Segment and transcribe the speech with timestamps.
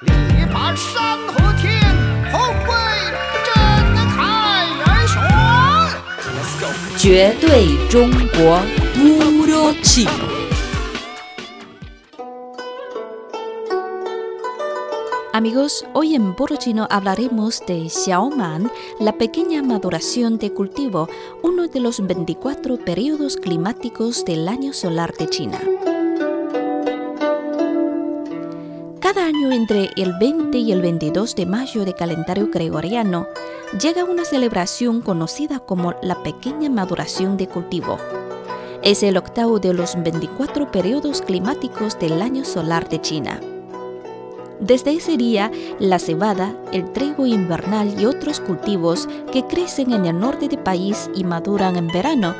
[0.00, 1.80] 力拔山河天，
[2.32, 2.74] 后会
[3.46, 3.54] 震
[4.16, 5.22] 开元雄。
[6.34, 6.66] Let's go。
[6.98, 8.60] 绝对中国
[8.96, 10.34] Puro Chino.
[15.32, 18.70] Amigos, hoy en Puro Chino hablaremos de Xiaoman,
[19.00, 21.08] la pequeña maduración de cultivo,
[21.42, 25.58] uno de los 24 periodos climáticos del año solar de China.
[29.24, 33.26] Año entre el 20 y el 22 de mayo de calendario gregoriano
[33.80, 37.96] llega una celebración conocida como la pequeña maduración de cultivo.
[38.82, 43.40] Es el octavo de los 24 periodos climáticos del año solar de China.
[44.60, 50.18] Desde ese día, la cebada, el trigo invernal y otros cultivos que crecen en el
[50.18, 52.34] norte del país y maduran en verano,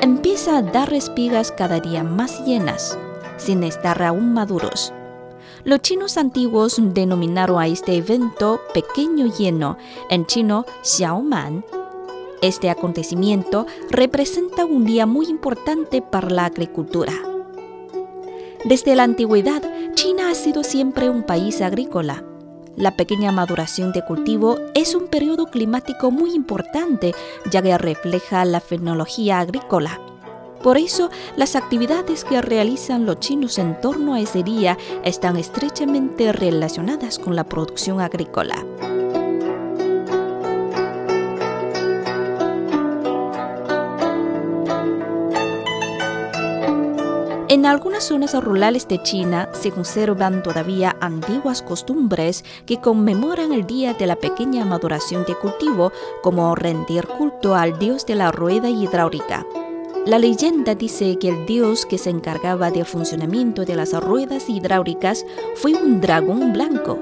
[0.00, 2.96] empiezan a dar espigas cada día más llenas,
[3.38, 4.92] sin estar aún maduros.
[5.68, 9.76] Los chinos antiguos denominaron a este evento pequeño lleno,
[10.08, 11.62] en chino Xiaoman.
[12.40, 17.12] Este acontecimiento representa un día muy importante para la agricultura.
[18.64, 22.24] Desde la antigüedad, China ha sido siempre un país agrícola.
[22.74, 27.14] La pequeña maduración de cultivo es un periodo climático muy importante,
[27.50, 30.00] ya que refleja la fenología agrícola.
[30.62, 36.32] Por eso, las actividades que realizan los chinos en torno a ese día están estrechamente
[36.32, 38.64] relacionadas con la producción agrícola.
[47.50, 53.94] En algunas zonas rurales de China se conservan todavía antiguas costumbres que conmemoran el día
[53.94, 55.90] de la pequeña maduración de cultivo,
[56.22, 59.46] como rendir culto al dios de la rueda hidráulica.
[60.08, 65.26] La leyenda dice que el dios que se encargaba del funcionamiento de las ruedas hidráulicas
[65.54, 66.98] fue un dragón blanco.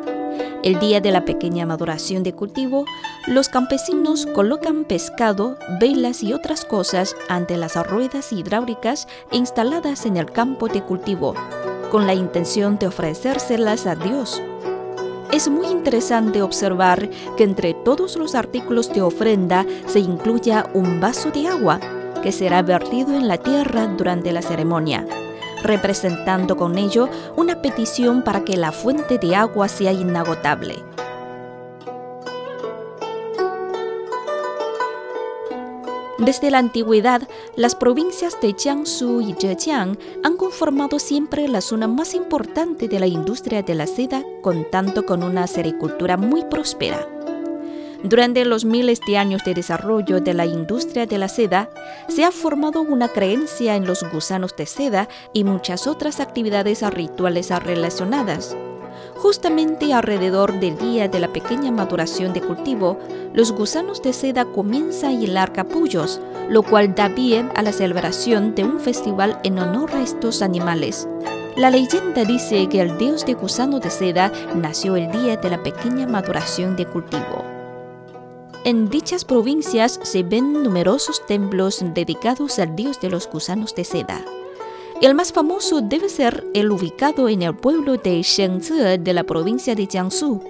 [0.65, 2.84] El día de la pequeña maduración de cultivo,
[3.28, 10.32] los campesinos colocan pescado, velas y otras cosas ante las ruedas hidráulicas instaladas en el
[10.32, 11.34] campo de cultivo,
[11.93, 14.43] con la intención de ofrecérselas a Dios.
[15.32, 21.31] Es muy interesante observar que entre todos los artículos de ofrenda se incluya un vaso
[21.31, 21.78] de agua
[22.19, 25.06] que será vertido en la tierra durante la ceremonia,
[25.62, 30.76] representando con ello una petición para que la fuente de agua sea inagotable.
[36.19, 42.15] Desde la antigüedad, las provincias de Jiangsu y Zhejiang han conformado siempre la zona más
[42.15, 47.16] importante de la industria de la seda, contando con una sericultura muy próspera.
[48.03, 51.71] Durante los miles de años de desarrollo de la industria de la seda,
[52.09, 57.51] se ha formado una creencia en los gusanos de seda y muchas otras actividades rituales
[57.51, 58.56] relacionadas.
[59.17, 62.99] Justamente alrededor del día de la pequeña maduración de cultivo,
[63.33, 66.21] los gusanos de seda comienzan a hilar capullos,
[66.51, 71.09] lo cual da pie a la celebración de un festival en honor a estos animales.
[71.56, 75.62] La leyenda dice que el dios de gusano de seda nació el día de la
[75.62, 77.56] pequeña maduración de cultivo.
[78.66, 84.25] En dichas provincias se ven numerosos templos dedicados al dios de los gusanos de seda.
[85.00, 89.76] El más famoso debe ser el ubicado en el pueblo de Shengzi de la provincia
[89.76, 90.43] de Jiangsu.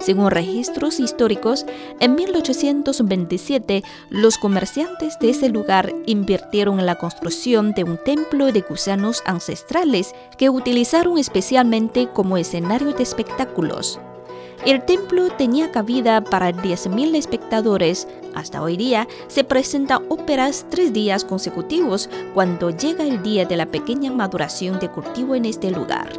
[0.00, 1.66] Según registros históricos,
[2.00, 8.62] en 1827 los comerciantes de ese lugar invirtieron en la construcción de un templo de
[8.62, 14.00] gusanos ancestrales que utilizaron especialmente como escenario de espectáculos.
[14.64, 17.41] El templo tenía cabida para 10.000 espectadores.
[18.34, 23.66] Hasta hoy día se presentan óperas tres días consecutivos cuando llega el día de la
[23.66, 26.18] pequeña maduración de cultivo en este lugar.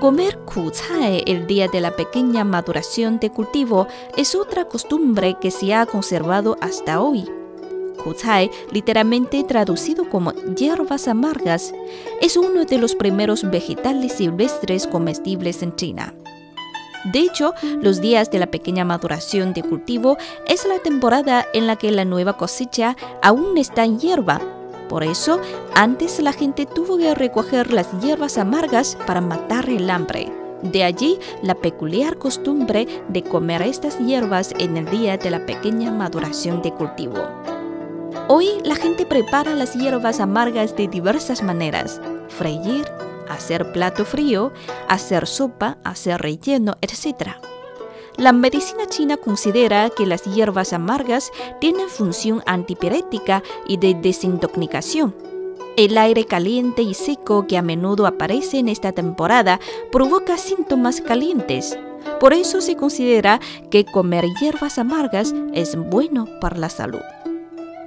[0.00, 5.74] Comer kucai el día de la pequeña maduración de cultivo es otra costumbre que se
[5.74, 7.28] ha conservado hasta hoy.
[8.04, 11.72] Kucai, literalmente traducido como hierbas amargas,
[12.20, 16.14] es uno de los primeros vegetales silvestres comestibles en China.
[17.12, 17.52] De hecho,
[17.82, 20.16] los días de la pequeña maduración de cultivo
[20.48, 24.40] es la temporada en la que la nueva cosecha aún está en hierba.
[24.88, 25.40] Por eso,
[25.74, 30.32] antes la gente tuvo que recoger las hierbas amargas para matar el hambre.
[30.62, 35.90] De allí la peculiar costumbre de comer estas hierbas en el día de la pequeña
[35.90, 37.53] maduración de cultivo.
[38.26, 42.00] Hoy la gente prepara las hierbas amargas de diversas maneras.
[42.28, 42.86] Freír,
[43.28, 44.50] hacer plato frío,
[44.88, 47.32] hacer sopa, hacer relleno, etc.
[48.16, 55.14] La medicina china considera que las hierbas amargas tienen función antipirética y de desintoxicación.
[55.76, 59.60] El aire caliente y seco que a menudo aparece en esta temporada
[59.92, 61.78] provoca síntomas calientes.
[62.20, 63.38] Por eso se considera
[63.70, 67.02] que comer hierbas amargas es bueno para la salud.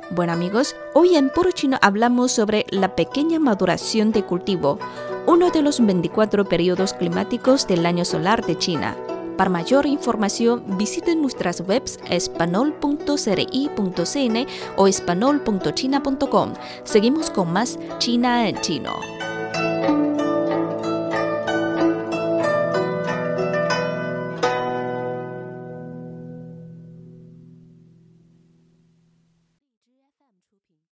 [0.09, 4.79] Bueno amigos, hoy en Puro Chino hablamos sobre la pequeña maduración de cultivo,
[5.25, 8.95] uno de los 24 periodos climáticos del año solar de China.
[9.35, 16.53] Para mayor información, visiten nuestras webs espanol.cri.cn o espanol.china.com.
[16.85, 19.26] Seguimos con más China en chino.